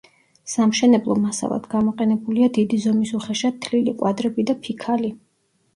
[0.53, 5.19] სამშენებლო მასალად გამოყენებულია დიდი ზომის უხეშად თლილი კვადრები და ფიქალი.